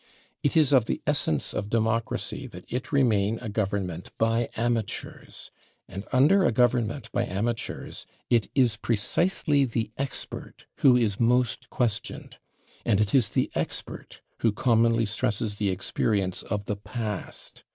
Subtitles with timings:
[0.41, 5.51] It is of the essence of democracy that it remain a government by amateurs,
[5.87, 12.37] and under a government by amateurs it is precisely the expert who is most questioned
[12.83, 17.63] and it is the expert [Pg141] who commonly stresses the experience of the past.